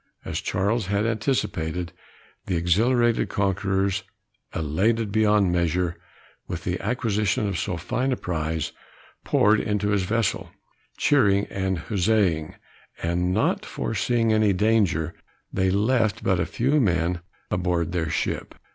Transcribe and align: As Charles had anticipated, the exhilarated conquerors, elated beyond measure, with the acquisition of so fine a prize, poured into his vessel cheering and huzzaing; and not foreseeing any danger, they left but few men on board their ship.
As 0.25 0.41
Charles 0.41 0.87
had 0.87 1.05
anticipated, 1.05 1.93
the 2.47 2.55
exhilarated 2.55 3.29
conquerors, 3.29 4.01
elated 4.51 5.11
beyond 5.11 5.51
measure, 5.51 5.95
with 6.47 6.63
the 6.63 6.79
acquisition 6.81 7.47
of 7.47 7.55
so 7.59 7.77
fine 7.77 8.11
a 8.11 8.15
prize, 8.17 8.71
poured 9.23 9.59
into 9.59 9.89
his 9.89 10.01
vessel 10.01 10.49
cheering 10.97 11.45
and 11.51 11.77
huzzaing; 11.77 12.55
and 13.03 13.31
not 13.31 13.63
foreseeing 13.63 14.33
any 14.33 14.53
danger, 14.53 15.13
they 15.53 15.69
left 15.69 16.23
but 16.23 16.43
few 16.47 16.79
men 16.81 17.21
on 17.51 17.61
board 17.61 17.91
their 17.91 18.09
ship. 18.09 18.55